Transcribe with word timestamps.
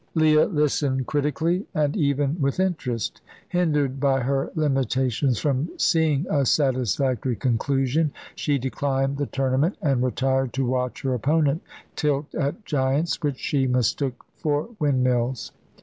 Leah 0.15 0.45
listened 0.47 1.05
critically, 1.05 1.67
and 1.75 1.95
even 1.95 2.41
with 2.41 2.59
interest. 2.59 3.21
Hindered 3.49 3.99
by 3.99 4.21
her 4.21 4.49
limitations 4.55 5.37
from 5.37 5.69
seeing 5.77 6.25
a 6.27 6.43
satisfactory 6.43 7.35
conclusion, 7.35 8.11
she 8.33 8.57
declined 8.57 9.17
the 9.17 9.27
tournament, 9.27 9.77
and 9.79 10.01
retired 10.01 10.53
to 10.53 10.65
watch 10.65 11.03
her 11.03 11.13
opponent 11.13 11.61
tilt 11.95 12.33
at 12.33 12.65
giants 12.65 13.21
which 13.21 13.37
she 13.37 13.67
mistook 13.67 14.25
for 14.37 14.69
windmills. 14.79 15.51